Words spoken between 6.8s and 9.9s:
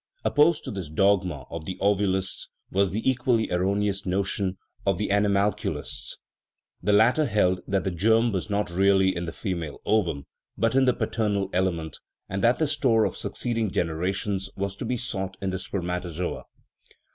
the latter held that the germ was not really in the female